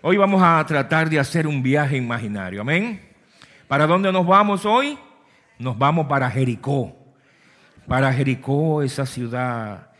[0.00, 2.60] Hoy vamos a tratar de hacer un viaje imaginario.
[2.60, 3.00] Amén.
[3.66, 4.96] ¿Para dónde nos vamos hoy?
[5.58, 6.96] Nos vamos para Jericó.
[7.88, 9.90] Para Jericó, esa ciudad,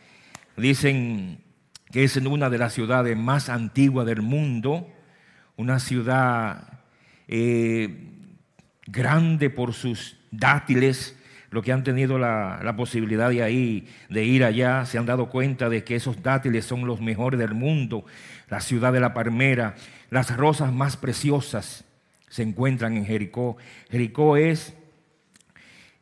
[0.56, 1.42] dicen
[1.90, 4.88] que es una de las ciudades más antiguas del mundo,
[5.56, 6.80] una ciudad
[7.26, 8.12] eh,
[8.86, 11.18] grande por sus dátiles,
[11.50, 15.28] los que han tenido la, la, posibilidad de, ahí, de ir allá se han dado
[15.28, 18.04] cuenta de que esos dátiles son los mejores del mundo.
[18.48, 19.74] La ciudad de la palmera,
[20.10, 21.84] las rosas más preciosas
[22.28, 23.56] se encuentran en Jericó.
[23.90, 24.74] Jericó es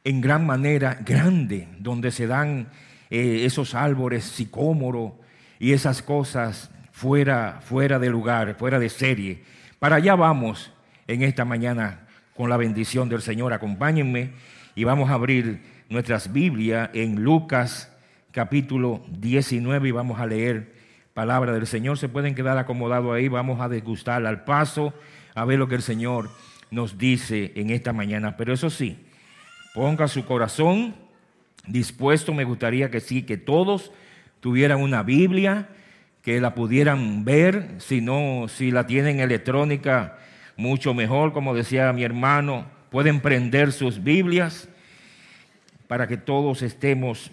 [0.04, 2.68] en gran manera grande, donde se dan
[3.10, 5.18] eh, esos árboles sicómoro
[5.58, 9.42] y esas cosas fuera, fuera de lugar, fuera de serie.
[9.78, 10.72] Para allá vamos
[11.06, 12.06] en esta mañana
[12.36, 13.52] con la bendición del Señor.
[13.52, 14.32] Acompáñenme
[14.74, 17.90] y vamos a abrir nuestras Biblias en Lucas
[18.30, 20.75] capítulo 19 y vamos a leer
[21.16, 21.96] palabra del Señor.
[21.96, 24.92] Se pueden quedar acomodados ahí, vamos a degustar al paso,
[25.34, 26.28] a ver lo que el Señor
[26.70, 28.36] nos dice en esta mañana.
[28.36, 28.98] Pero eso sí,
[29.74, 30.94] ponga su corazón
[31.66, 33.92] dispuesto, me gustaría que sí, que todos
[34.40, 35.70] tuvieran una Biblia,
[36.20, 40.18] que la pudieran ver, si no, si la tienen electrónica,
[40.58, 44.68] mucho mejor, como decía mi hermano, pueden prender sus Biblias
[45.88, 47.30] para que todos estemos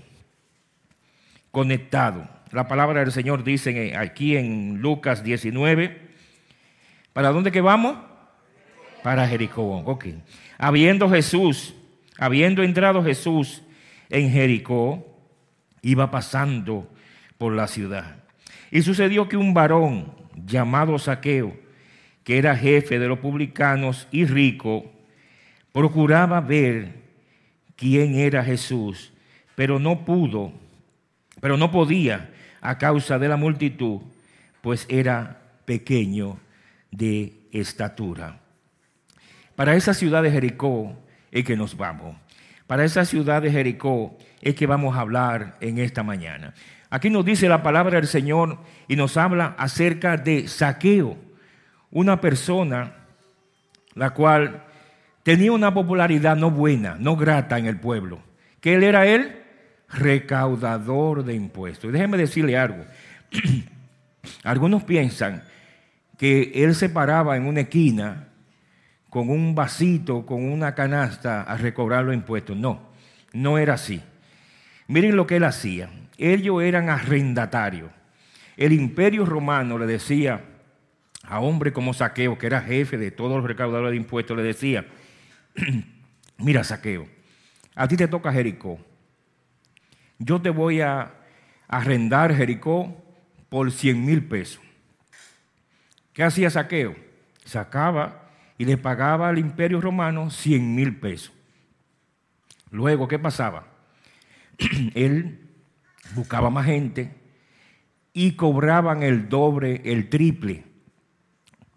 [1.52, 2.30] conectados.
[2.54, 6.00] La palabra del Señor dice aquí en Lucas 19,
[7.12, 7.98] ¿para dónde que vamos?
[9.02, 9.80] Para Jericó.
[9.80, 10.06] Ok.
[10.60, 11.74] Habiendo Jesús,
[12.20, 13.64] habiendo entrado Jesús
[14.12, 15.04] en Jericó,
[15.82, 16.88] iba pasando
[17.40, 18.18] por la ciudad.
[18.70, 21.58] Y sucedió que un varón llamado Saqueo,
[22.24, 24.92] que era jefe de los publicanos y rico,
[25.72, 27.00] procuraba ver
[27.76, 29.12] quién era Jesús,
[29.56, 30.54] pero no pudo,
[31.42, 32.30] pero no podía
[32.64, 34.00] a causa de la multitud,
[34.62, 36.40] pues era pequeño
[36.92, 38.40] de estatura.
[39.56, 40.98] Para esa ciudad de Jericó
[41.30, 42.16] es que nos vamos.
[42.66, 46.54] Para esa ciudad de Jericó es que vamos a hablar en esta mañana.
[46.90, 51.18] Aquí nos dice la palabra del Señor y nos habla acerca de saqueo,
[51.92, 52.94] una persona
[53.94, 54.64] la cual
[55.24, 58.20] tenía una popularidad no buena, no grata en el pueblo.
[58.62, 59.43] ¿Qué él era él?
[59.94, 61.90] Recaudador de impuestos.
[61.90, 62.86] Y déjeme decirle algo.
[64.44, 65.44] Algunos piensan
[66.18, 68.28] que él se paraba en una esquina
[69.10, 72.58] con un vasito, con una canasta a recobrar los impuestos.
[72.58, 72.90] No,
[73.34, 74.02] no era así.
[74.88, 75.90] Miren lo que él hacía.
[76.18, 77.92] Ellos eran arrendatarios.
[78.58, 80.46] El imperio romano le decía
[81.24, 84.86] a hombre como Saqueo, que era jefe de todos los recaudadores de impuestos, le decía,
[86.38, 87.08] mira Saqueo,
[87.76, 88.80] a ti te toca Jericó
[90.26, 91.12] yo te voy a
[91.68, 92.96] arrendar Jericó
[93.50, 94.62] por 100 mil pesos.
[96.14, 96.96] ¿Qué hacía Saqueo?
[97.46, 101.34] Sacaba y le pagaba al imperio romano 100 mil pesos.
[102.72, 103.68] Luego, ¿qué pasaba?
[104.96, 105.40] Él
[106.16, 107.14] buscaba más gente
[108.14, 110.64] y cobraban el doble, el triple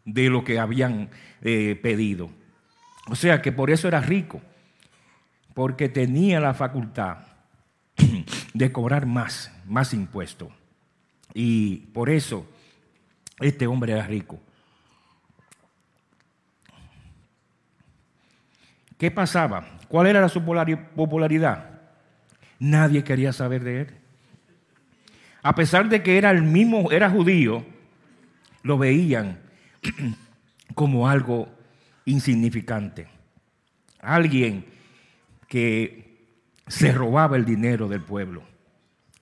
[0.04, 1.10] de lo que habían
[1.42, 2.30] eh, pedido.
[3.08, 4.40] O sea que por eso era rico,
[5.54, 7.18] porque tenía la facultad
[8.56, 10.48] de cobrar más, más impuestos.
[11.34, 12.46] Y por eso
[13.40, 14.40] este hombre era rico.
[18.96, 19.78] ¿Qué pasaba?
[19.88, 21.80] ¿Cuál era su popularidad?
[22.58, 23.94] Nadie quería saber de él.
[25.42, 27.64] A pesar de que era el mismo, era judío,
[28.62, 29.38] lo veían
[30.74, 31.48] como algo
[32.06, 33.06] insignificante.
[34.00, 34.64] Alguien
[35.46, 36.05] que
[36.66, 38.42] se robaba el dinero del pueblo.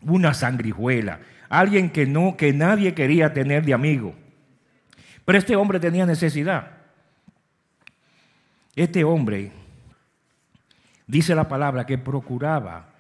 [0.01, 4.15] Una sangrijuela, alguien que no que nadie quería tener de amigo.
[5.25, 6.73] Pero este hombre tenía necesidad.
[8.77, 9.53] Este hombre
[11.07, 12.95] dice la palabra que procuraba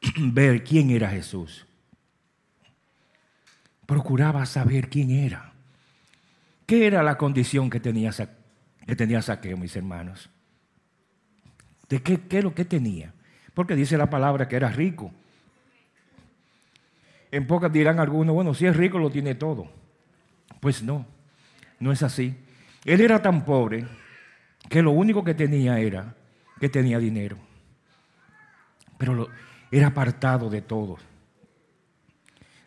[0.18, 1.66] ver quién era Jesús.
[3.86, 5.52] Procuraba saber quién era.
[6.66, 8.10] ¿Qué era la condición que tenía,
[8.86, 10.28] que tenía Saqueo, mis hermanos?
[11.88, 13.14] ¿De qué, qué es lo que tenía?
[13.58, 15.10] Porque dice la palabra que era rico.
[17.32, 19.66] En pocas dirán algunos, bueno, si es rico lo tiene todo.
[20.60, 21.04] Pues no,
[21.80, 22.36] no es así.
[22.84, 23.84] Él era tan pobre
[24.68, 26.14] que lo único que tenía era
[26.60, 27.36] que tenía dinero.
[28.96, 29.26] Pero
[29.72, 31.00] era apartado de todos.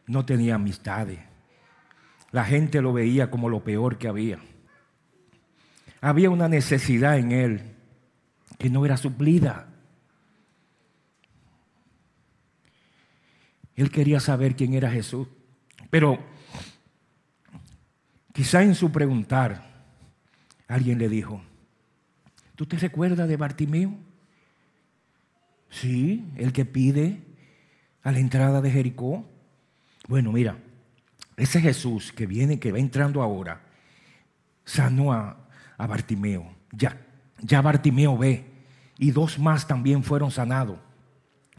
[0.08, 1.20] No tenía amistades.
[2.32, 4.40] La gente lo veía como lo peor que había.
[6.02, 7.62] Había una necesidad en él
[8.58, 9.71] que no era suplida.
[13.76, 15.28] Él quería saber quién era Jesús.
[15.90, 16.20] Pero
[18.34, 19.62] Quizá en su preguntar,
[20.68, 21.42] alguien le dijo,
[22.56, 23.94] ¿tú te recuerdas de Bartimeo?
[25.70, 27.24] Sí, el que pide
[28.04, 29.30] a la entrada de Jericó.
[30.08, 30.58] Bueno, mira,
[31.36, 33.62] ese Jesús que viene, que va entrando ahora,
[34.64, 35.38] sanó a,
[35.78, 36.46] Bartimeo.
[36.72, 37.02] Ya,
[37.42, 38.46] ya Bartimeo ve.
[39.00, 40.78] Y dos más también fueron sanados.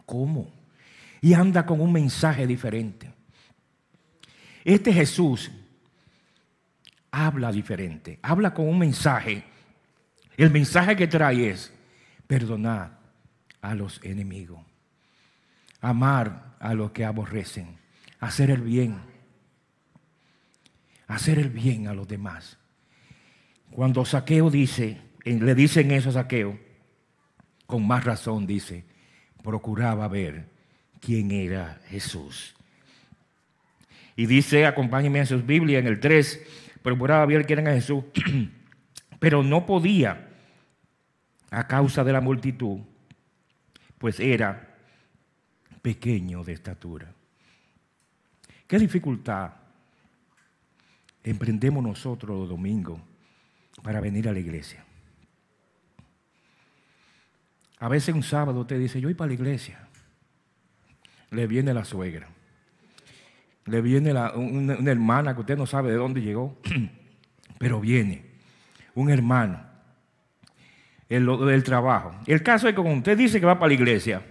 [0.06, 0.52] ¿Cómo?
[1.22, 3.10] Y anda con un mensaje diferente.
[4.64, 5.50] Este Jesús
[7.10, 9.44] habla diferente, habla con un mensaje.
[10.36, 11.72] El mensaje que trae es
[12.26, 12.98] perdonar
[13.60, 14.60] a los enemigos,
[15.80, 17.78] amar a los que aborrecen,
[18.18, 18.98] hacer el bien,
[21.06, 22.58] hacer el bien a los demás.
[23.70, 26.58] Cuando Saqueo dice, le dicen eso a Saqueo,
[27.66, 28.84] con más razón dice,
[29.42, 30.51] procuraba ver
[31.02, 32.54] quién era Jesús.
[34.16, 36.40] Y dice, acompáñenme en sus Biblias en el 3,
[36.82, 38.04] procuraba ver quién era Jesús,
[39.18, 40.28] pero no podía
[41.50, 42.78] a causa de la multitud,
[43.98, 44.76] pues era
[45.82, 47.12] pequeño de estatura.
[48.66, 49.52] ¿Qué dificultad
[51.24, 53.00] emprendemos nosotros los domingos
[53.82, 54.84] para venir a la iglesia?
[57.80, 59.81] A veces un sábado usted dice, yo voy para la iglesia.
[61.32, 62.28] Le viene la suegra.
[63.66, 66.56] Le viene una, hermana que usted no sabe de dónde llegó,
[67.58, 68.24] pero viene.
[68.94, 69.60] Un hermano.
[71.08, 72.14] El, del trabajo.
[72.26, 74.22] El caso es que cuando usted dice que va para la iglesia,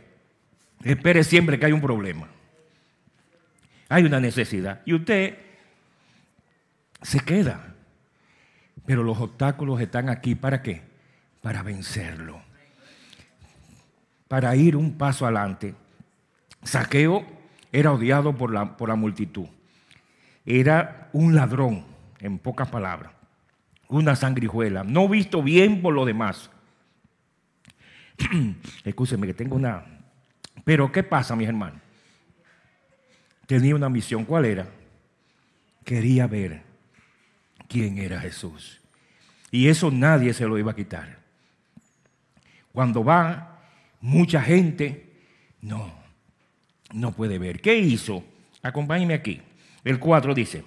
[0.83, 2.27] espere siempre que hay un problema.
[3.89, 4.81] Hay una necesidad.
[4.85, 5.37] Y usted
[7.01, 7.75] se queda.
[8.85, 10.35] Pero los obstáculos están aquí.
[10.35, 10.81] ¿Para qué?
[11.41, 12.41] Para vencerlo
[14.31, 15.75] para ir un paso adelante.
[16.63, 17.25] Saqueo
[17.71, 19.47] era odiado por la, por la multitud.
[20.45, 21.85] Era un ladrón,
[22.19, 23.11] en pocas palabras.
[23.87, 24.83] Una sangrijuela.
[24.83, 26.49] No visto bien por lo demás.
[28.85, 29.83] Escúcheme que tengo una...
[30.63, 31.81] Pero ¿qué pasa, mis hermanos?
[33.47, 34.23] Tenía una misión.
[34.23, 34.67] ¿Cuál era?
[35.83, 36.61] Quería ver
[37.67, 38.79] quién era Jesús.
[39.49, 41.19] Y eso nadie se lo iba a quitar.
[42.71, 43.59] Cuando va
[43.99, 45.11] mucha gente
[45.61, 46.00] no,
[46.93, 47.61] no puede ver.
[47.61, 48.23] ¿Qué hizo?
[48.61, 49.41] Acompáñeme aquí.
[49.83, 50.63] El 4 dice,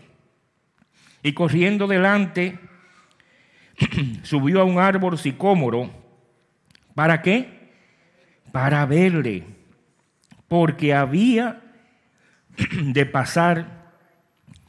[1.23, 2.59] y corriendo delante,
[4.23, 5.91] subió a un árbol sicómoro.
[6.95, 7.73] ¿Para qué?
[8.53, 9.45] Para verle,
[10.49, 11.63] porque había
[12.83, 13.93] de pasar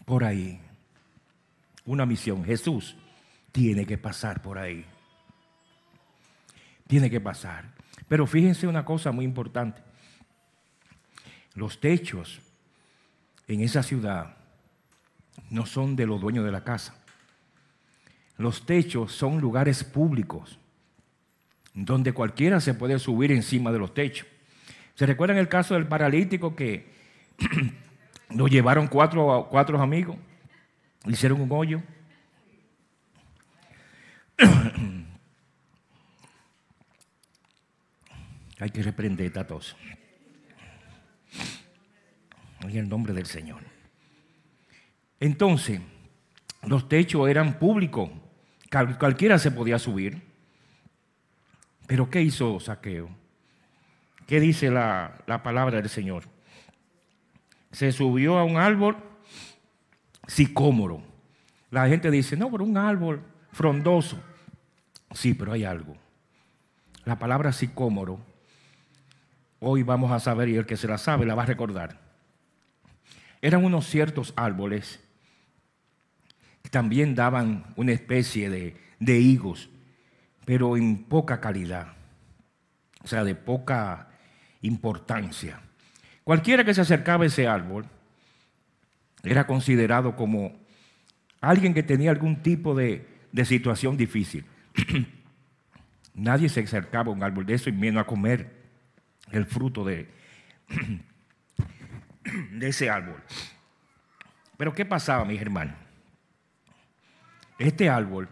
[0.05, 0.59] por ahí.
[1.85, 2.43] Una misión.
[2.43, 2.95] Jesús
[3.51, 4.85] tiene que pasar por ahí.
[6.87, 7.65] Tiene que pasar.
[8.07, 9.81] Pero fíjense una cosa muy importante.
[11.55, 12.41] Los techos
[13.47, 14.37] en esa ciudad
[15.49, 16.95] no son de los dueños de la casa.
[18.37, 20.59] Los techos son lugares públicos
[21.73, 24.27] donde cualquiera se puede subir encima de los techos.
[24.95, 26.93] ¿Se recuerdan el caso del paralítico que
[28.29, 30.17] lo llevaron cuatro, cuatro amigos?
[31.05, 31.83] hicieron un hoyo.
[38.59, 39.45] Hay que reprender esta.
[42.61, 43.61] En el nombre del Señor.
[45.19, 45.81] Entonces,
[46.63, 48.09] los techos eran públicos.
[48.99, 50.21] Cualquiera se podía subir.
[51.87, 53.09] Pero ¿qué hizo Saqueo?
[54.27, 56.23] ¿Qué dice la, la palabra del Señor?
[57.71, 58.97] Se subió a un árbol
[60.27, 61.03] sicómoro.
[61.69, 63.21] La gente dice, no, pero un árbol
[63.51, 64.21] frondoso.
[65.11, 65.95] Sí, pero hay algo.
[67.03, 68.19] La palabra sicómoro
[69.59, 72.04] hoy vamos a saber y el que se la sabe la va a recordar.
[73.45, 74.99] Eran unos ciertos árboles
[76.63, 79.69] que también daban una especie de, de higos,
[80.45, 81.93] pero en poca calidad,
[83.03, 84.09] o sea, de poca
[84.61, 85.61] importancia.
[86.23, 87.85] Cualquiera que se acercaba a ese árbol
[89.21, 90.57] era considerado como
[91.39, 94.43] alguien que tenía algún tipo de, de situación difícil.
[96.15, 98.49] Nadie se acercaba a un árbol de eso y menos a comer
[99.31, 100.09] el fruto de,
[102.51, 103.21] de ese árbol.
[104.57, 105.75] Pero ¿qué pasaba, mis hermanos?
[107.57, 108.27] Este árbol,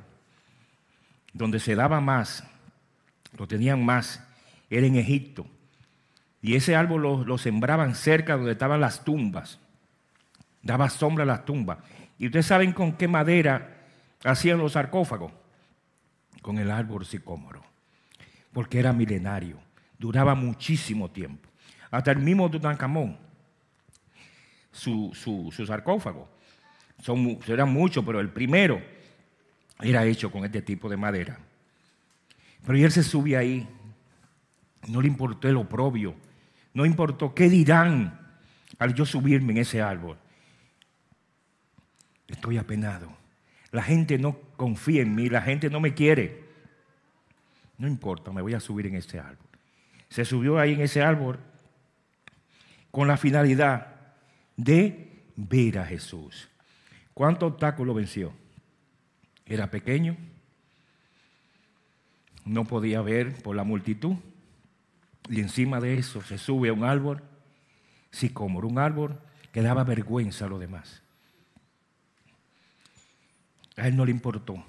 [1.33, 2.43] donde se daba más,
[3.37, 4.23] lo tenían más,
[4.69, 5.45] era en Egipto.
[6.41, 9.59] Y ese árbol lo, lo sembraban cerca donde estaban las tumbas.
[10.61, 11.79] Daba sombra a las tumbas.
[12.17, 13.85] Y ustedes saben con qué madera
[14.23, 15.31] hacían los sarcófagos.
[16.41, 17.63] Con el árbol sicómoro.
[18.51, 19.57] Porque era milenario
[20.03, 21.47] duraba muchísimo tiempo.
[21.89, 23.17] Hasta el mismo Tutankamón,
[24.73, 26.27] su, su, sarcófago,
[27.01, 28.81] son, eran muchos, pero el primero
[29.79, 31.37] era hecho con este tipo de madera.
[32.65, 33.67] Pero él se sube ahí,
[34.87, 36.15] no le importó el oprobio,
[36.73, 38.19] no importó qué dirán
[38.79, 40.17] al yo subirme en ese árbol.
[42.27, 43.15] Estoy apenado.
[43.71, 46.43] La gente no confía en mí, la gente no me quiere.
[47.77, 49.47] No importa, me voy a subir en ese árbol.
[50.09, 51.39] Se subió ahí en ese árbol
[52.91, 53.92] con la finalidad
[54.57, 56.49] de ver a Jesús.
[57.13, 58.33] ¿Cuántos obstáculos venció?
[59.45, 60.17] Era pequeño,
[62.45, 64.15] no podía ver por la multitud,
[65.29, 67.23] y encima de eso se sube a un árbol,
[68.11, 69.17] sicómoro, un árbol
[69.51, 71.01] que daba vergüenza a los demás.
[73.77, 74.63] A él no le importó.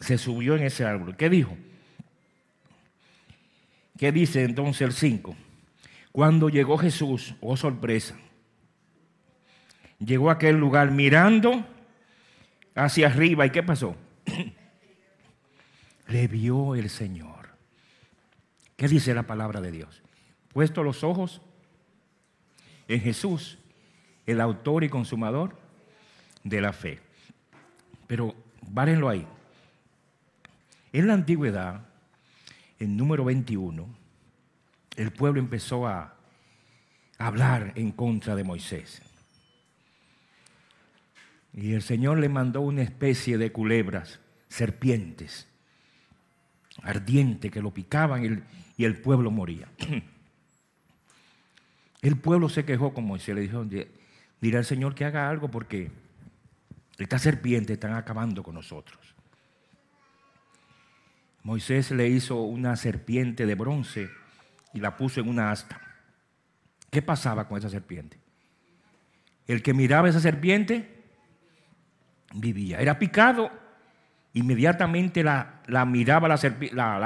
[0.00, 1.16] Se subió en ese árbol.
[1.16, 1.56] ¿Qué dijo?
[3.98, 5.36] ¿Qué dice entonces el 5?
[6.12, 8.16] Cuando llegó Jesús, oh sorpresa,
[9.98, 11.66] llegó a aquel lugar mirando
[12.74, 13.46] hacia arriba.
[13.46, 13.96] ¿Y qué pasó?
[16.08, 17.48] Le vio el Señor.
[18.76, 20.02] ¿Qué dice la palabra de Dios?
[20.52, 21.40] Puesto los ojos
[22.88, 23.58] en Jesús,
[24.26, 25.56] el autor y consumador
[26.42, 27.00] de la fe.
[28.06, 29.26] Pero várenlo ahí.
[30.92, 31.86] En la antigüedad,
[32.78, 33.86] en número 21,
[34.96, 36.14] el pueblo empezó a
[37.18, 39.02] hablar en contra de Moisés.
[41.54, 44.18] Y el Señor le mandó una especie de culebras,
[44.48, 45.46] serpientes,
[46.82, 48.44] ardientes, que lo picaban
[48.76, 49.68] y el, pueblo moría.
[52.02, 53.64] El pueblo se quejó con Moisés, le dijo,
[54.38, 55.90] dirá el Señor que haga algo porque
[56.98, 59.14] estas serpientes están acabando con nosotros.
[61.42, 64.10] Moisés le hizo una serpiente de bronce
[64.74, 65.80] y la puso en una asta.
[66.90, 68.18] ¿Qué pasaba con esa serpiente?
[69.46, 70.93] El que miraba esa serpiente
[72.34, 72.80] vivía.
[72.80, 73.50] Era picado,
[74.34, 76.36] inmediatamente la, miraba la,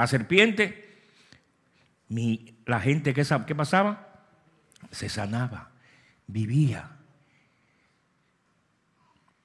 [0.07, 0.99] serpiente.
[2.65, 4.25] la gente, ¿qué, ¿qué pasaba?
[4.91, 5.69] Se sanaba,
[6.27, 6.91] vivía.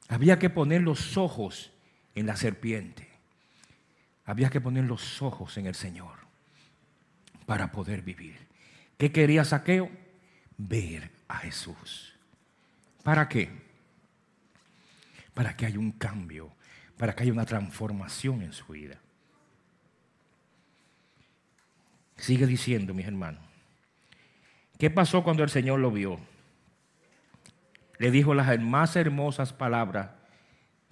[0.08, 1.70] Había que poner los ojos
[2.14, 3.08] en la serpiente.
[4.26, 6.24] Había que poner los ojos en el Señor
[7.46, 8.38] para poder vivir.
[8.96, 9.90] ¿Qué quería Saqueo?
[10.56, 12.14] Ver a Jesús.
[13.02, 13.50] ¿Para qué?
[15.34, 16.54] Para que haya un cambio,
[16.96, 18.98] para que haya una transformación en su vida.
[22.16, 23.42] Sigue diciendo, mis hermanos.
[24.78, 26.18] ¿Qué pasó cuando el Señor lo vio?
[27.98, 30.10] Le dijo las más hermosas palabras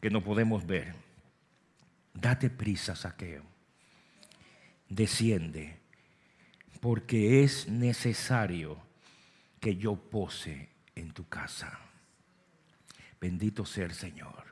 [0.00, 0.94] que no podemos ver.
[2.14, 3.42] Date prisa, saqueo.
[4.88, 5.80] Desciende
[6.80, 8.76] porque es necesario
[9.60, 11.78] que yo pose en tu casa.
[13.22, 14.46] Bendito sea el Señor.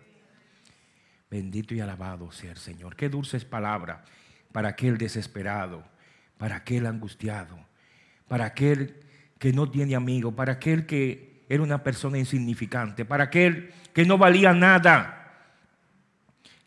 [1.29, 2.95] Bendito y alabado sea el Señor.
[2.95, 3.99] Qué dulces palabras
[4.53, 5.85] para aquel desesperado,
[6.39, 7.59] para aquel angustiado,
[8.29, 9.03] para aquel
[9.41, 14.17] que no tiene amigo, para aquel que era una persona insignificante, para aquel que no
[14.17, 15.51] valía nada.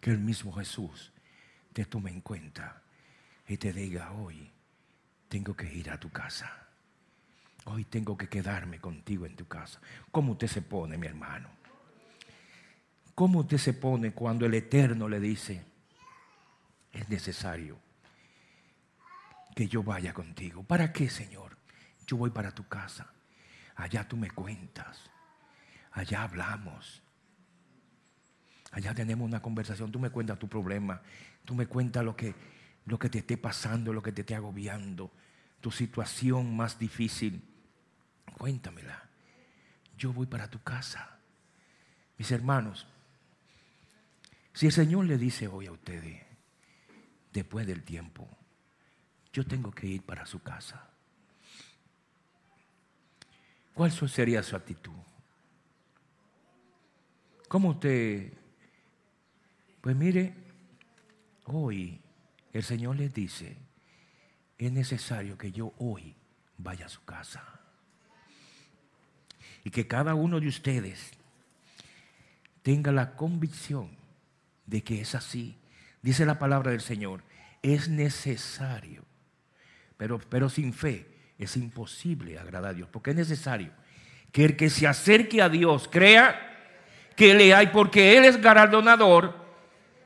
[0.01, 1.13] Que el mismo Jesús
[1.71, 2.81] te tome en cuenta
[3.47, 4.51] y te diga hoy,
[5.29, 6.67] tengo que ir a tu casa.
[7.63, 9.79] Hoy tengo que quedarme contigo en tu casa.
[10.11, 11.62] ¿Cómo usted se pone, mi hermano?
[13.15, 15.63] ¿Cómo usted se pone cuando el Eterno le dice,
[16.91, 17.79] es necesario
[19.55, 20.63] que yo vaya contigo?
[20.63, 21.57] ¿Para qué, Señor?
[22.07, 23.11] Yo voy para tu casa.
[23.75, 25.09] Allá tú me cuentas.
[25.91, 27.01] Allá hablamos.
[28.71, 29.91] Allá tenemos una conversación.
[29.91, 31.01] Tú me cuentas tu problema.
[31.45, 32.33] Tú me cuentas lo que,
[32.85, 35.11] lo que te esté pasando, lo que te esté agobiando
[35.63, 37.41] tu situación más difícil,
[38.37, 39.01] cuéntamela.
[39.97, 41.19] Yo voy para tu casa.
[42.17, 42.85] Mis hermanos,
[44.53, 46.21] si el Señor le dice hoy a ustedes,
[47.31, 48.27] después del tiempo,
[49.31, 50.89] yo tengo que ir para su casa,
[53.73, 54.93] ¿cuál sería su actitud?
[57.47, 58.33] ¿Cómo usted?
[59.81, 60.35] Pues mire,
[61.45, 61.99] hoy
[62.51, 63.57] el Señor les dice,
[64.57, 66.15] es necesario que yo hoy
[66.57, 67.43] vaya a su casa.
[69.63, 71.11] Y que cada uno de ustedes
[72.61, 74.02] tenga la convicción
[74.65, 75.57] de que es así.
[76.01, 77.23] Dice la palabra del Señor,
[77.61, 79.03] es necesario.
[79.97, 83.71] Pero, pero sin fe es imposible agradar a Dios, porque es necesario
[84.31, 86.49] que el que se acerque a Dios crea
[87.15, 89.35] que le hay, porque Él es galardonador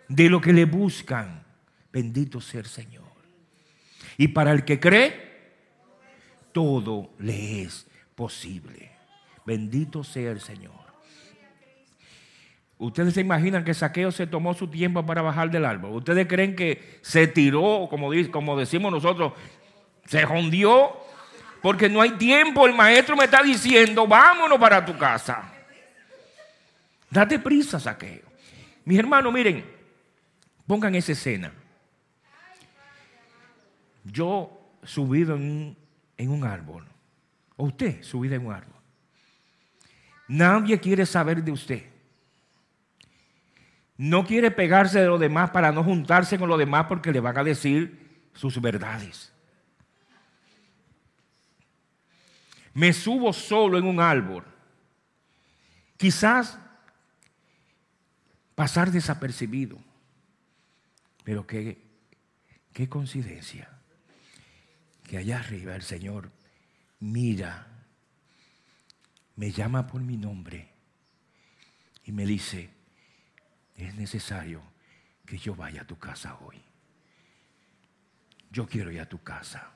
[0.08, 1.44] de lo que le buscan.
[1.92, 3.06] Bendito sea el Señor.
[4.18, 5.28] Y para el que cree,
[6.52, 8.92] todo le es posible.
[9.46, 10.87] Bendito sea el Señor.
[12.80, 15.96] Ustedes se imaginan que Saqueo se tomó su tiempo para bajar del árbol.
[15.96, 19.34] Ustedes creen que se tiró, como, como decimos nosotros,
[20.06, 20.96] se jondió,
[21.62, 22.68] porque no hay tiempo.
[22.68, 25.52] El maestro me está diciendo, vámonos para tu casa.
[27.10, 28.28] Date prisa, Saqueo.
[28.86, 29.66] Mis hermanos, miren,
[30.68, 31.52] pongan esa escena.
[34.04, 34.52] Yo
[34.84, 35.78] subido en un,
[36.16, 36.86] en un árbol,
[37.56, 38.80] o usted subido en un árbol.
[40.28, 41.97] Nadie quiere saber de usted.
[43.98, 47.38] No quiere pegarse de los demás para no juntarse con los demás porque le van
[47.38, 49.34] a decir sus verdades.
[52.74, 54.46] Me subo solo en un árbol.
[55.98, 56.60] Quizás
[58.54, 59.80] pasar desapercibido.
[61.24, 61.82] Pero qué,
[62.74, 63.70] qué coincidencia
[65.04, 66.32] que allá arriba el Señor
[67.00, 67.68] mira,
[69.36, 70.70] me llama por mi nombre
[72.04, 72.70] y me dice,
[73.78, 74.62] es necesario
[75.26, 76.62] que yo vaya a tu casa hoy.
[78.50, 79.72] Yo quiero ir a tu casa.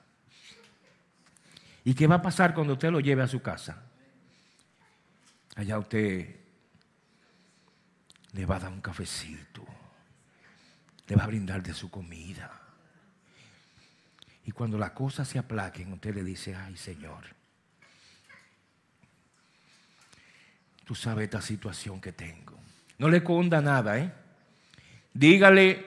[1.84, 3.84] ¿Y qué va a pasar cuando usted lo lleve a su casa?
[5.56, 6.36] Allá usted
[8.34, 9.66] le va a dar un cafecito,
[11.08, 12.60] le va a brindar de su comida.
[14.46, 17.26] Y cuando las cosas se aplaquen, usted le dice, ay Señor,
[20.86, 22.58] tú sabes esta situación que tengo.
[23.02, 24.12] No le conda nada, ¿eh?
[25.12, 25.84] Dígale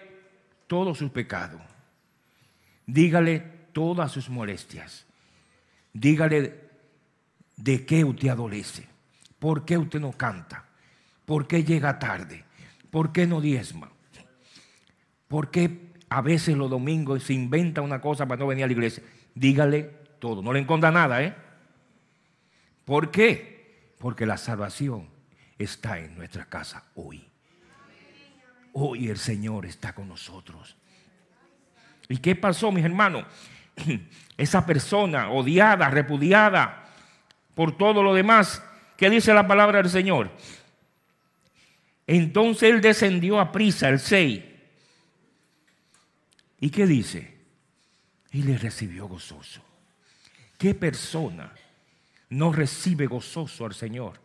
[0.67, 1.61] todos sus pecados.
[2.87, 3.39] Dígale
[3.73, 5.07] todas sus molestias.
[5.93, 6.59] Dígale
[7.57, 8.89] de qué usted adolece.
[9.39, 10.65] ¿Por qué usted no canta?
[11.25, 12.43] ¿Por qué llega tarde?
[12.91, 13.93] ¿Por qué no diezma?
[15.29, 18.73] ¿Por qué a veces los domingos se inventa una cosa para no venir a la
[18.73, 19.05] iglesia.
[19.37, 19.85] Dígale
[20.19, 21.33] todo, no le enconda nada, ¿eh?
[22.85, 23.95] ¿Por qué?
[24.01, 25.14] Porque la salvación
[25.65, 27.25] está en nuestra casa hoy.
[28.73, 30.77] Hoy el Señor está con nosotros.
[32.09, 33.25] ¿Y qué pasó, mis hermanos?
[34.37, 36.85] Esa persona odiada, repudiada
[37.55, 38.63] por todo lo demás,
[38.97, 40.31] ¿qué dice la palabra del Señor?
[42.07, 44.43] Entonces él descendió a prisa, el 6
[46.61, 47.35] ¿Y qué dice?
[48.33, 49.63] Y le recibió gozoso.
[50.57, 51.53] ¿Qué persona
[52.31, 54.24] no recibe gozoso al Señor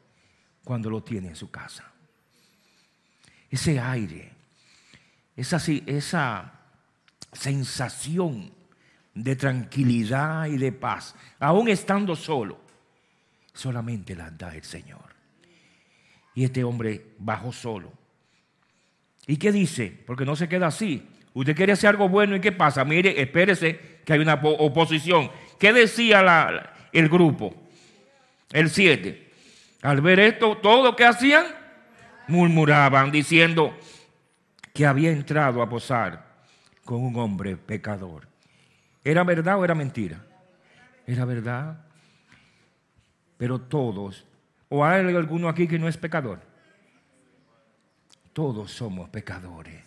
[0.70, 1.84] cuando lo tiene en su casa?
[3.50, 4.32] Ese aire,
[5.36, 6.54] esa, esa
[7.34, 8.52] sensación
[9.16, 12.62] de tranquilidad y de paz, aún estando solo,
[13.52, 15.16] solamente la da el Señor.
[16.36, 17.92] Y este hombre bajó solo.
[19.26, 20.04] ¿Y qué dice?
[20.06, 21.04] Porque no se queda así.
[21.34, 22.86] Usted quiere hacer algo bueno y ¿qué pasa?
[22.86, 25.32] Mire, espérese que hay una oposición.
[25.58, 27.56] ¿Qué decía el grupo?
[28.52, 29.29] El 7.
[29.82, 31.46] Al ver esto, todo lo que hacían,
[32.28, 33.78] murmuraban diciendo
[34.74, 36.26] que había entrado a posar
[36.86, 38.28] con un hombre pecador.
[39.04, 40.26] ¿Era verdad o era mentira?
[41.08, 41.86] Era verdad.
[43.38, 44.26] Pero todos,
[44.68, 46.42] o hay alguno aquí que no es pecador.
[48.34, 49.84] Todos somos pecadores.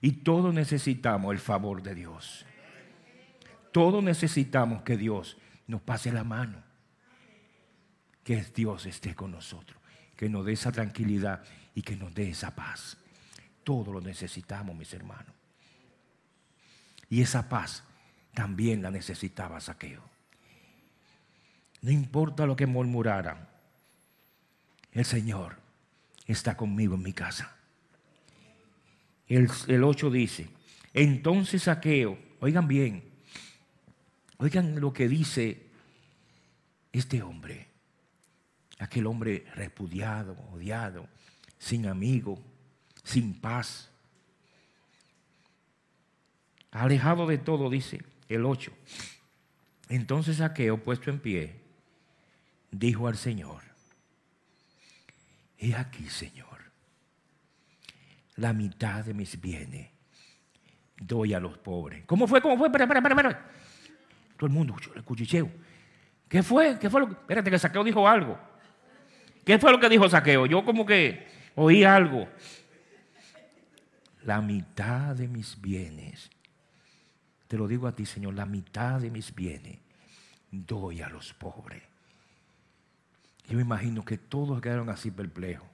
[0.00, 2.44] Y todos necesitamos el favor de Dios.
[3.72, 6.65] Todos necesitamos que Dios nos pase la mano.
[8.26, 9.80] Que Dios esté con nosotros.
[10.16, 11.44] Que nos dé esa tranquilidad
[11.76, 12.96] y que nos dé esa paz.
[13.62, 15.32] Todos lo necesitamos, mis hermanos.
[17.08, 17.84] Y esa paz
[18.34, 20.02] también la necesitaba Saqueo.
[21.82, 23.48] No importa lo que murmuraran,
[24.90, 25.56] el Señor
[26.26, 27.54] está conmigo en mi casa.
[29.28, 29.48] El,
[29.84, 30.48] 8 dice,
[30.94, 33.04] entonces saqueo, oigan bien,
[34.38, 35.66] oigan lo que dice
[36.92, 37.65] este hombre,
[38.78, 41.08] aquel hombre repudiado, odiado,
[41.58, 42.38] sin amigo,
[43.02, 43.90] sin paz,
[46.70, 48.72] alejado de todo, dice el 8.
[49.88, 51.60] Entonces Saqueo, puesto en pie,
[52.70, 53.62] dijo al Señor,
[55.58, 56.56] he aquí, Señor
[58.36, 59.88] la mitad de mis bienes
[60.98, 62.04] doy a los pobres.
[62.06, 62.40] ¿Cómo fue?
[62.40, 62.68] ¿Cómo fue?
[62.68, 63.50] Espera, espera, espera.
[64.36, 65.50] Todo el mundo, el cuchicheo.
[66.28, 66.78] ¿Qué fue?
[66.78, 67.14] ¿Qué fue lo que.?
[67.14, 68.38] Espérate, que Saqueo dijo algo.
[69.46, 70.46] ¿Qué fue lo que dijo Saqueo?
[70.46, 72.28] Yo, como que oí algo.
[74.24, 76.28] La mitad de mis bienes,
[77.46, 79.78] te lo digo a ti, Señor, la mitad de mis bienes
[80.50, 81.80] doy a los pobres.
[83.48, 85.68] Yo me imagino que todos quedaron así perplejos.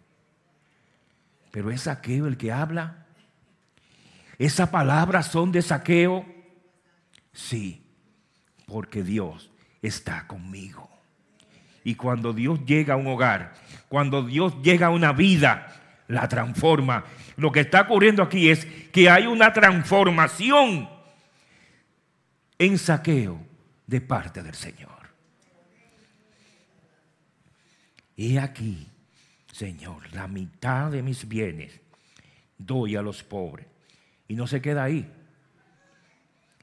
[1.50, 3.06] Pero es saqueo el que habla.
[4.38, 6.26] ¿Esas palabras son de saqueo?
[7.32, 7.86] Sí,
[8.66, 10.91] porque Dios está conmigo.
[11.84, 13.54] Y cuando Dios llega a un hogar,
[13.88, 17.04] cuando Dios llega a una vida, la transforma.
[17.36, 20.88] Lo que está ocurriendo aquí es que hay una transformación
[22.58, 23.40] en saqueo
[23.86, 24.90] de parte del Señor.
[28.14, 28.86] Y aquí,
[29.50, 31.80] Señor, la mitad de mis bienes
[32.58, 33.66] doy a los pobres.
[34.28, 35.10] Y no se queda ahí.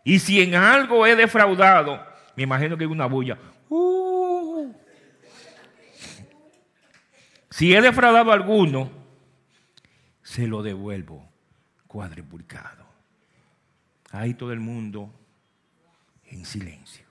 [0.04, 2.02] Y si en algo he defraudado,
[2.36, 3.38] me imagino que hay una bulla.
[3.68, 4.09] Uh.
[7.60, 8.90] Si he defraudado a alguno,
[10.24, 11.30] se lo devuelvo
[11.88, 12.86] cuadriplicado.
[14.12, 15.14] Ahí todo el mundo
[16.28, 17.06] en silencio.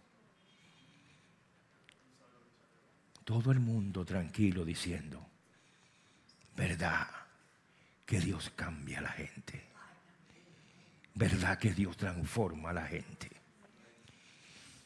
[3.26, 5.20] Todo el mundo tranquilo diciendo,
[6.56, 7.08] verdad
[8.06, 9.62] que Dios cambia a la gente.
[11.12, 13.30] Verdad que Dios transforma a la gente.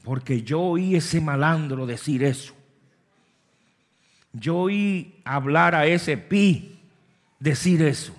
[0.02, 2.52] Porque yo oí ese malandro decir eso.
[4.32, 6.80] Yo oí hablar a ese pi
[7.38, 8.14] decir eso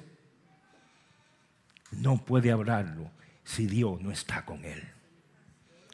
[1.91, 3.11] no puede hablarlo
[3.43, 4.81] si Dios no está con él.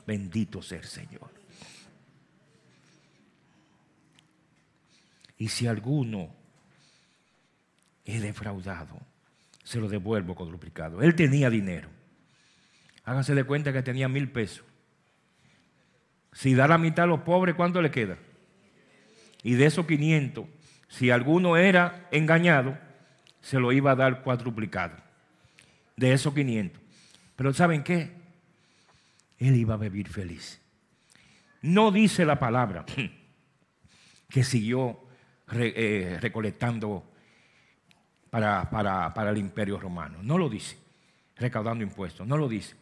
[0.05, 1.29] Bendito sea el Señor.
[5.37, 6.29] Y si alguno
[8.03, 8.99] es defraudado,
[9.63, 11.01] se lo devuelvo con duplicado.
[11.01, 11.89] Él tenía dinero.
[13.05, 14.65] Háganse de cuenta que tenía mil pesos.
[16.33, 18.17] Si da la mitad a los pobres, ¿cuánto le queda?
[19.43, 20.45] Y de esos 500,
[20.87, 22.77] si alguno era engañado,
[23.41, 24.95] se lo iba a dar cuadruplicado
[25.95, 26.81] de esos 500.
[27.35, 28.11] Pero ¿saben qué?
[29.37, 30.61] Él iba a vivir feliz.
[31.61, 32.85] No dice la palabra
[34.29, 34.99] que siguió
[35.53, 37.03] eh, recolectando
[38.29, 40.19] para, para el imperio romano.
[40.21, 40.77] No lo dice.
[41.35, 42.27] Recaudando impuestos.
[42.27, 42.75] No lo dice.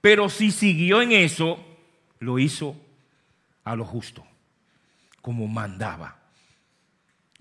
[0.00, 1.58] Pero si siguió en eso,
[2.20, 2.76] lo hizo
[3.64, 4.26] a lo justo,
[5.20, 6.18] como mandaba.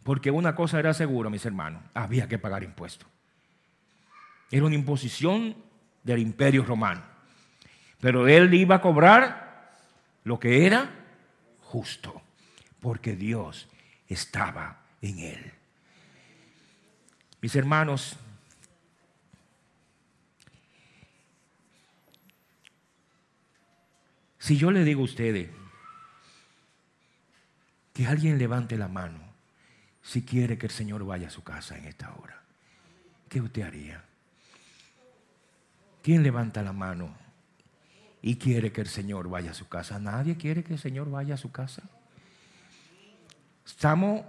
[0.04, 3.08] Porque una cosa era segura, mis hermanos, había que pagar impuestos.
[4.52, 5.56] Era una imposición
[6.04, 7.04] del imperio romano.
[8.00, 9.78] Pero él iba a cobrar
[10.24, 10.90] lo que era
[11.62, 12.22] justo,
[12.80, 13.68] porque Dios
[14.08, 15.52] estaba en él.
[17.42, 18.18] Mis hermanos,
[24.40, 25.50] si yo le digo a ustedes
[28.00, 29.20] que alguien levante la mano
[30.02, 32.42] si quiere que el Señor vaya a su casa en esta hora,
[33.28, 34.02] ¿qué usted haría?
[36.02, 37.14] ¿Quién levanta la mano
[38.22, 40.00] y quiere que el Señor vaya a su casa?
[40.00, 41.84] Nadie quiere que el Señor vaya a su casa.
[43.66, 44.22] Estamos,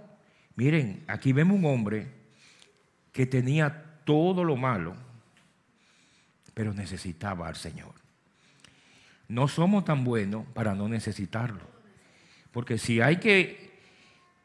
[0.57, 2.11] miren, aquí vemos un hombre
[3.13, 4.95] que tenía todo lo malo,
[6.53, 7.93] pero necesitaba al Señor.
[9.29, 11.70] No somos tan buenos para no necesitarlo.
[12.51, 13.71] Porque si hay que,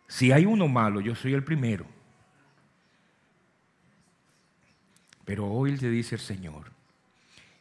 [0.07, 1.87] si hay uno malo, yo soy el primero.
[5.25, 6.71] Pero hoy le dice el Señor,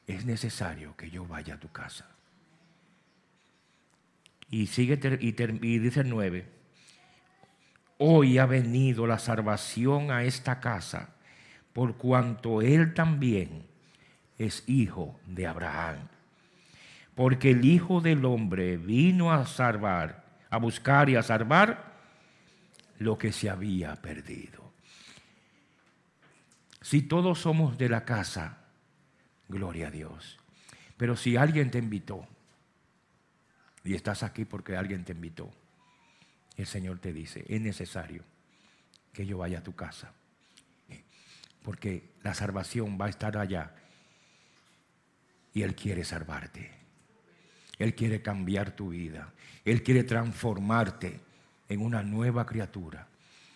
[0.06, 2.08] es necesario que yo vaya a tu casa.
[4.52, 6.46] Y sigue y, dice el 9,
[7.98, 11.16] hoy ha venido la salvación a esta casa,
[11.74, 13.66] por cuanto él también
[14.38, 16.08] es hijo de Abraham.
[17.16, 20.25] Porque el Hijo del Hombre vino a salvar,
[20.56, 21.94] a buscar y a salvar
[23.00, 24.74] lo que se había perdido.
[26.82, 28.66] Si todos somos de la casa,
[29.48, 30.40] Gloria a Dios.
[30.98, 32.28] Pero si alguien te invitó,
[33.84, 35.52] y estás aquí porque alguien te invitó,
[36.58, 38.24] el Señor te dice, es necesario
[39.14, 40.14] que yo vaya a tu casa,
[41.62, 43.76] porque la salvación va a estar allá
[45.54, 46.85] y Él quiere salvarte.
[47.78, 49.34] Él quiere cambiar tu vida.
[49.64, 51.20] Él quiere transformarte
[51.70, 53.08] en una nueva criatura.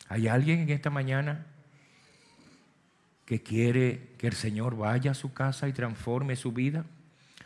[0.08, 1.46] ¿Hay alguien en esta mañana
[3.26, 6.86] que quiere que el Señor vaya a su casa y transforme su vida?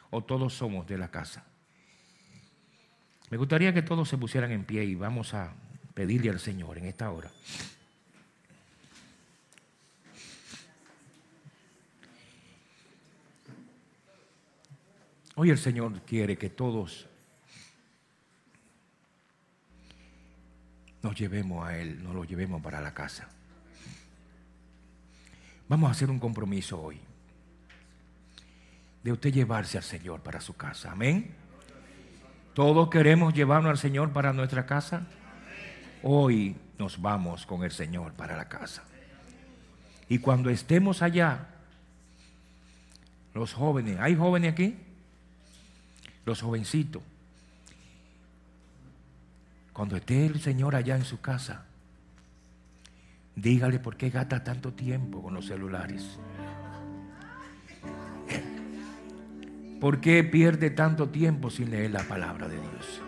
[0.09, 1.43] ¿O todos somos de la casa?
[3.29, 5.53] Me gustaría que todos se pusieran en pie y vamos a
[5.93, 7.31] pedirle al Señor en esta hora.
[15.43, 17.05] Hoy el Señor quiere que todos
[21.01, 23.27] nos llevemos a Él, nos lo llevemos para la casa.
[25.67, 26.97] Vamos a hacer un compromiso hoy
[29.03, 30.93] de usted llevarse al Señor para su casa.
[30.93, 31.35] Amén.
[32.53, 35.07] Todos queremos llevarnos al Señor para nuestra casa.
[36.03, 38.85] Hoy nos vamos con el Señor para la casa.
[40.07, 41.49] Y cuando estemos allá,
[43.33, 44.77] los jóvenes, ¿hay jóvenes aquí?
[46.25, 47.01] Los jovencitos.
[49.71, 51.65] Cuando esté el Señor allá en su casa,
[53.35, 56.19] Dígale por qué gasta tanto tiempo con los celulares.
[59.79, 63.01] ¿Por qué pierde tanto tiempo sin leer la palabra de Dios?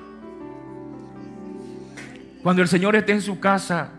[2.44, 3.92] Cuando el Señor esté en su casa,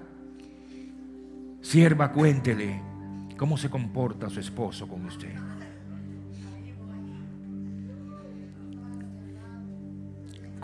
[1.62, 2.82] sierva, cuéntele
[3.36, 5.34] cómo se comporta su esposo con usted.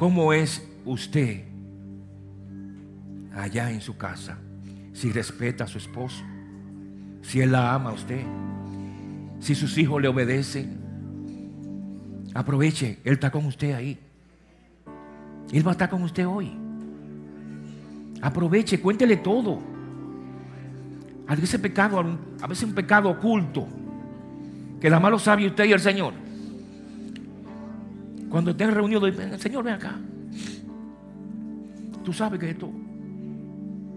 [0.02, 1.44] ¿Cómo es usted
[3.36, 4.36] allá en su casa?
[4.92, 6.24] Si respeta a su esposo,
[7.22, 8.20] si él la ama a usted,
[9.38, 10.76] si sus hijos le obedecen.
[12.34, 13.96] Aproveche, él está con usted ahí.
[15.52, 16.50] Él va a estar con usted hoy.
[18.22, 19.60] Aproveche, cuéntele todo.
[21.28, 22.04] A veces pecado,
[22.40, 23.68] a veces un pecado oculto,
[24.80, 26.21] que nada más sabe usted y el Señor.
[28.32, 29.94] Cuando estén reunidos, Señor, ven acá.
[32.02, 32.72] Tú sabes que esto,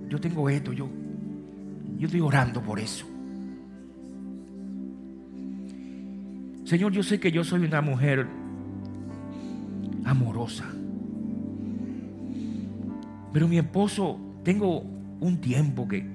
[0.09, 0.89] yo tengo esto, yo,
[1.97, 3.05] yo estoy orando por eso.
[6.65, 8.27] Señor, yo sé que yo soy una mujer
[10.03, 10.65] amorosa.
[13.31, 14.83] Pero mi esposo, tengo
[15.21, 16.05] un tiempo que,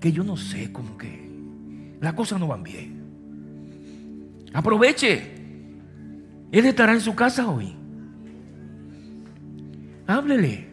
[0.00, 1.30] que yo no sé, como que
[2.00, 3.04] las cosas no van bien.
[4.52, 5.43] Aproveche.
[6.52, 7.74] Él estará en su casa hoy.
[10.06, 10.66] Háblele.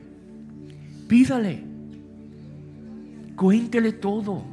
[1.08, 1.64] Pídale.
[3.36, 4.44] Cuéntele todo.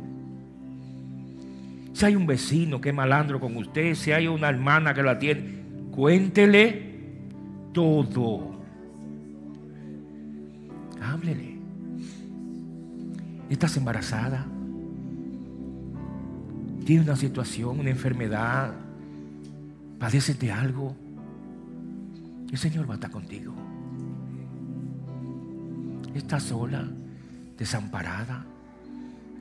[1.93, 5.19] Si hay un vecino que es malandro con usted, si hay una hermana que la
[5.19, 6.89] tiene, cuéntele
[7.73, 8.59] todo
[11.01, 11.57] háblele.
[13.49, 14.47] ¿Estás embarazada?
[16.85, 18.75] ¿Tienes una situación, una enfermedad?
[19.99, 20.97] ¿Padeces de algo?
[22.51, 23.55] El Señor va a estar contigo.
[26.15, 26.89] ¿Estás sola?
[27.57, 28.45] ¿Desamparada?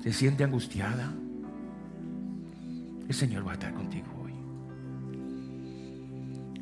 [0.03, 1.13] ¿Te sientes angustiada?
[3.07, 4.33] El Señor va a estar contigo hoy.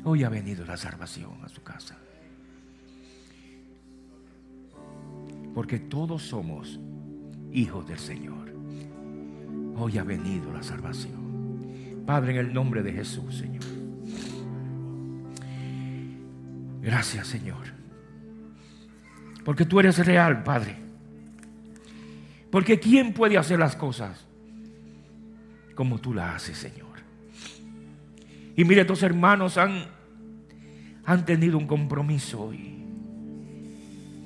[0.04, 1.96] Hoy ha venido la salvación a su casa.
[5.56, 6.78] porque todos somos
[7.50, 8.52] hijos del Señor.
[9.78, 12.04] Hoy ha venido la salvación.
[12.04, 13.64] Padre, en el nombre de Jesús, Señor.
[16.86, 17.66] Gracias, Señor.
[19.44, 20.76] Porque tú eres real, Padre.
[22.48, 24.24] Porque ¿quién puede hacer las cosas
[25.74, 27.00] como tú las haces, Señor?
[28.54, 29.86] Y mire, estos hermanos han,
[31.04, 32.76] han tenido un compromiso hoy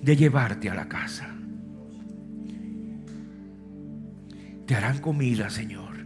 [0.03, 1.35] de llevarte a la casa.
[4.67, 6.05] Te harán comida, Señor.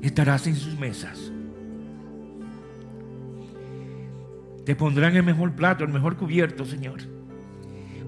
[0.00, 1.33] Estarás en sus mesas.
[4.64, 7.00] Te pondrán el mejor plato, el mejor cubierto, Señor.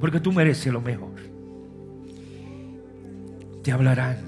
[0.01, 1.15] Porque tú mereces lo mejor.
[3.63, 4.19] Te hablarán.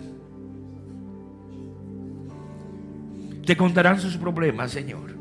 [3.46, 5.16] Te contarán sus problemas, Señor.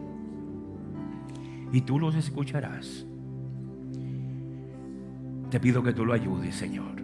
[1.72, 3.06] Y tú los escucharás.
[5.50, 7.02] Te pido que tú lo ayudes, Señor.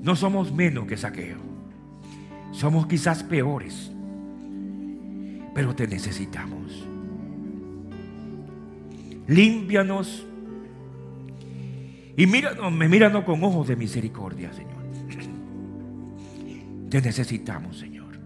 [0.00, 1.38] No somos menos que saqueo.
[2.52, 3.90] Somos quizás peores.
[5.54, 6.91] Pero te necesitamos.
[9.32, 10.26] Límpianos.
[12.16, 14.72] Y míranos, míranos con ojos de misericordia, Señor.
[16.90, 18.18] Te necesitamos, Señor.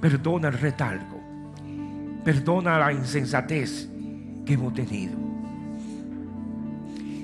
[0.00, 1.20] Perdona el retalgo.
[2.24, 3.88] Perdona la insensatez
[4.46, 5.14] que hemos tenido.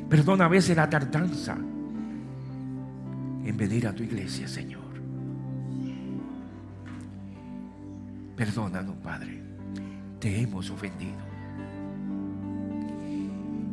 [0.08, 1.56] Perdona a veces la tardanza
[3.44, 4.82] en venir a tu iglesia, Señor.
[8.36, 9.42] Perdónanos, Padre.
[10.20, 11.31] Te hemos ofendido.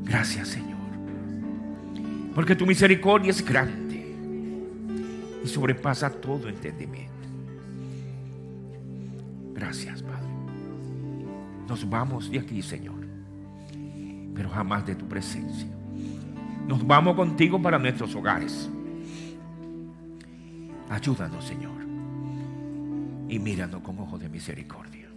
[0.10, 0.80] Gracias, Señor.
[2.34, 4.16] Porque tu misericordia es grande
[5.44, 7.14] y sobrepasa todo entendimiento.
[9.54, 10.28] Gracias, Padre.
[11.68, 13.06] Nos vamos de aquí, Señor,
[14.34, 15.68] pero jamás de tu presencia.
[16.68, 18.68] Nos vamos contigo para nuestros hogares.
[20.90, 21.78] Ayúdanos, Señor.
[23.28, 25.08] Y míranos con ojos de misericordia.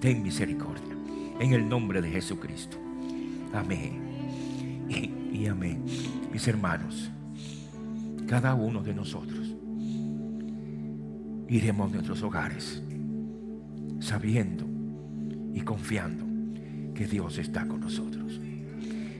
[0.00, 0.96] Ten misericordia.
[1.38, 2.87] En el nombre de Jesucristo.
[3.52, 4.08] Amén.
[5.32, 5.84] Y, amén.
[6.32, 7.10] Mis hermanos,
[8.26, 9.54] cada uno de nosotros
[11.48, 12.82] iremos a nuestros hogares
[14.00, 14.66] sabiendo
[15.54, 16.24] y confiando
[16.94, 18.40] que Dios está con nosotros.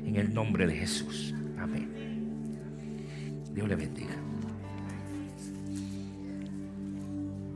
[0.05, 1.35] En el nombre de Jesús.
[1.59, 1.89] Amén.
[3.55, 4.28] Dios le bendiga.